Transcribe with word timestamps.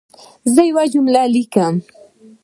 زه 0.53 0.61
یوه 0.69 0.83
جمله 0.93 1.21
لیکم. 1.33 1.75